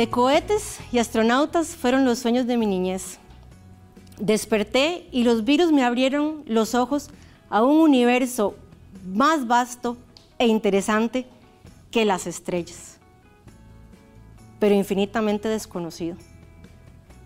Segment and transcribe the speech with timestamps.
[0.00, 3.18] De cohetes y astronautas fueron los sueños de mi niñez.
[4.18, 7.10] Desperté y los virus me abrieron los ojos
[7.50, 8.54] a un universo
[9.04, 9.98] más vasto
[10.38, 11.26] e interesante
[11.90, 12.96] que las estrellas,
[14.58, 16.16] pero infinitamente desconocido.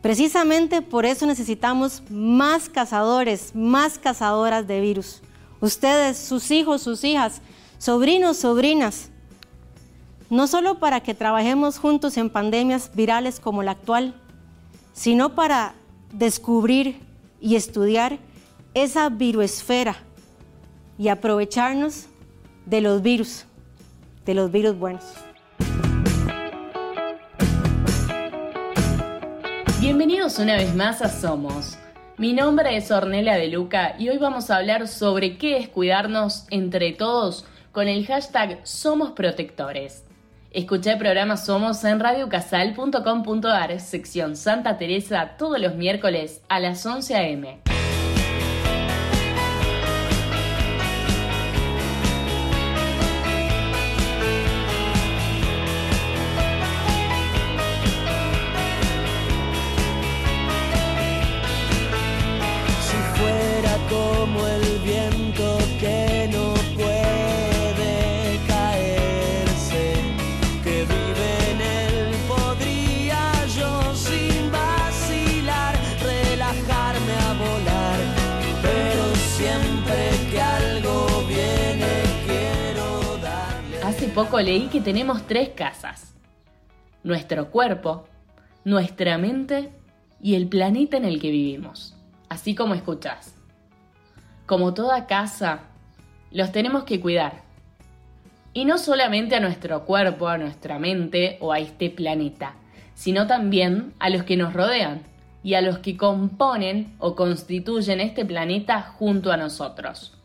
[0.00, 5.22] Precisamente por eso necesitamos más cazadores, más cazadoras de virus.
[5.60, 7.42] Ustedes, sus hijos, sus hijas,
[7.78, 9.10] sobrinos, sobrinas.
[10.30, 14.14] No solo para que trabajemos juntos en pandemias virales como la actual,
[14.92, 15.74] sino para
[16.12, 17.00] descubrir
[17.40, 18.20] y estudiar
[18.72, 19.96] esa viruesfera
[20.96, 22.06] y aprovecharnos
[22.64, 23.44] de los virus,
[24.24, 25.02] de los virus buenos.
[29.80, 31.76] Bienvenidos una vez más a Somos.
[32.18, 36.46] Mi nombre es Ornella de Luca y hoy vamos a hablar sobre qué es cuidarnos
[36.50, 40.04] entre todos con el hashtag Somos Protectores.
[40.52, 47.14] Escuché el programa Somos en radiocasal.com.ar, sección Santa Teresa, todos los miércoles a las 11
[47.14, 47.60] a.m.
[84.14, 86.14] poco leí que tenemos tres casas.
[87.04, 88.08] Nuestro cuerpo,
[88.64, 89.70] nuestra mente
[90.20, 91.94] y el planeta en el que vivimos.
[92.28, 93.36] Así como escuchas.
[94.46, 95.60] Como toda casa,
[96.32, 97.42] los tenemos que cuidar.
[98.52, 102.54] Y no solamente a nuestro cuerpo, a nuestra mente o a este planeta,
[102.94, 105.02] sino también a los que nos rodean
[105.44, 110.18] y a los que componen o constituyen este planeta junto a nosotros.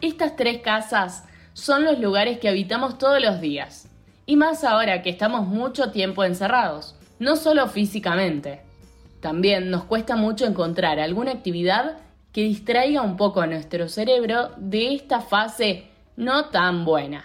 [0.00, 1.24] Estas tres casas
[1.54, 3.88] son los lugares que habitamos todos los días.
[4.26, 8.60] Y más ahora que estamos mucho tiempo encerrados, no solo físicamente.
[9.20, 11.96] También nos cuesta mucho encontrar alguna actividad
[12.32, 17.24] que distraiga un poco a nuestro cerebro de esta fase no tan buena.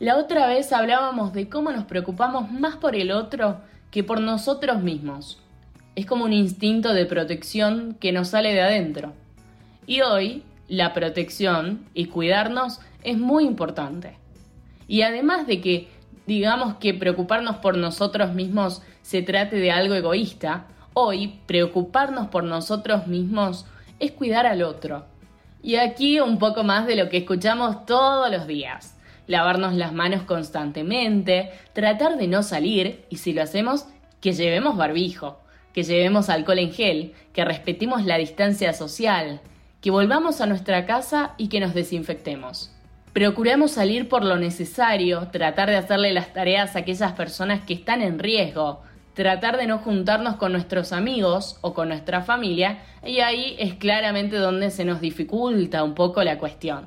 [0.00, 4.82] La otra vez hablábamos de cómo nos preocupamos más por el otro que por nosotros
[4.82, 5.38] mismos.
[5.94, 9.12] Es como un instinto de protección que nos sale de adentro.
[9.86, 14.18] Y hoy, la protección y cuidarnos es muy importante.
[14.88, 15.88] Y además de que
[16.26, 23.06] digamos que preocuparnos por nosotros mismos se trate de algo egoísta, hoy preocuparnos por nosotros
[23.06, 23.66] mismos
[23.98, 25.06] es cuidar al otro.
[25.62, 28.98] Y aquí un poco más de lo que escuchamos todos los días.
[29.28, 33.86] Lavarnos las manos constantemente, tratar de no salir y si lo hacemos,
[34.20, 35.40] que llevemos barbijo,
[35.72, 39.40] que llevemos alcohol en gel, que respetemos la distancia social,
[39.80, 42.71] que volvamos a nuestra casa y que nos desinfectemos.
[43.12, 48.00] Procuremos salir por lo necesario, tratar de hacerle las tareas a aquellas personas que están
[48.00, 53.54] en riesgo, tratar de no juntarnos con nuestros amigos o con nuestra familia, y ahí
[53.58, 56.86] es claramente donde se nos dificulta un poco la cuestión.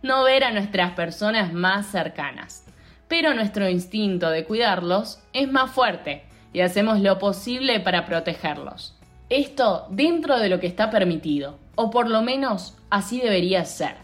[0.00, 2.64] No ver a nuestras personas más cercanas.
[3.06, 6.24] Pero nuestro instinto de cuidarlos es más fuerte
[6.54, 8.98] y hacemos lo posible para protegerlos.
[9.28, 13.96] Esto dentro de lo que está permitido, o por lo menos así debería ser.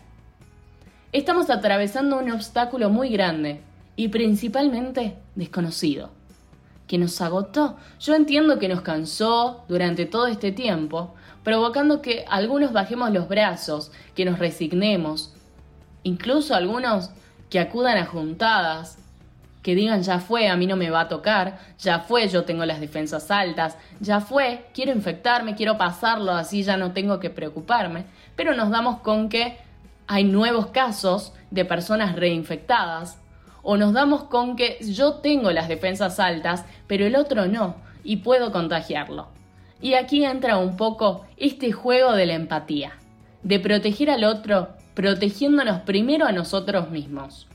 [1.11, 3.63] Estamos atravesando un obstáculo muy grande
[3.97, 6.11] y principalmente desconocido,
[6.87, 7.79] que nos agotó.
[7.99, 11.15] Yo entiendo que nos cansó durante todo este tiempo,
[11.45, 15.33] provocando que algunos bajemos los brazos, que nos resignemos,
[16.03, 17.09] incluso algunos
[17.49, 18.99] que acudan a juntadas,
[19.63, 22.67] que digan ya fue, a mí no me va a tocar, ya fue, yo tengo
[22.67, 28.05] las defensas altas, ya fue, quiero infectarme, quiero pasarlo, así ya no tengo que preocuparme,
[28.37, 29.57] pero nos damos con que
[30.09, 33.21] hay nuevos casos de personas reinfectadas,
[33.63, 38.17] o nos damos con que yo tengo las defensas altas, pero el otro no, y
[38.17, 39.29] puedo contagiarlo.
[39.81, 42.95] Y aquí entra un poco este juego de la empatía,
[43.43, 47.47] de proteger al otro protegiéndonos primero a nosotros mismos.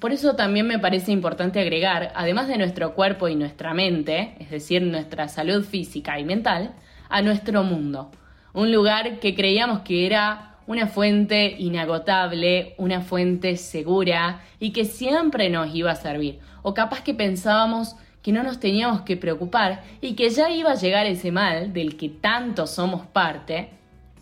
[0.00, 4.50] Por eso también me parece importante agregar, además de nuestro cuerpo y nuestra mente, es
[4.50, 6.74] decir, nuestra salud física y mental,
[7.08, 8.10] a nuestro mundo.
[8.52, 15.50] Un lugar que creíamos que era una fuente inagotable, una fuente segura y que siempre
[15.50, 16.38] nos iba a servir.
[16.62, 20.76] O capaz que pensábamos que no nos teníamos que preocupar y que ya iba a
[20.76, 23.70] llegar ese mal del que tanto somos parte,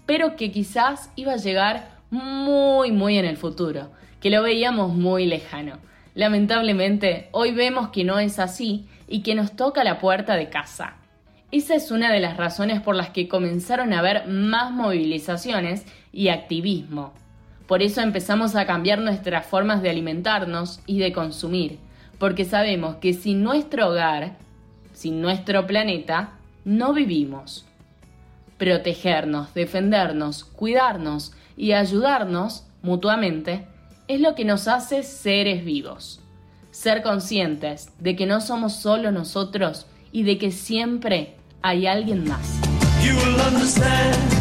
[0.06, 5.26] pero que quizás iba a llegar muy, muy en el futuro, que lo veíamos muy
[5.26, 5.76] lejano.
[6.14, 10.96] Lamentablemente, hoy vemos que no es así y que nos toca la puerta de casa.
[11.50, 16.28] Esa es una de las razones por las que comenzaron a haber más movilizaciones y
[16.28, 17.14] activismo.
[17.66, 21.78] Por eso empezamos a cambiar nuestras formas de alimentarnos y de consumir,
[22.18, 24.36] porque sabemos que sin nuestro hogar,
[24.92, 26.32] sin nuestro planeta,
[26.66, 27.64] no vivimos.
[28.58, 33.66] Protegernos, defendernos, cuidarnos y ayudarnos mutuamente
[34.06, 36.20] es lo que nos hace seres vivos.
[36.72, 42.58] Ser conscientes de que no somos solo nosotros y de que siempre hay alguien más.
[43.02, 44.37] You will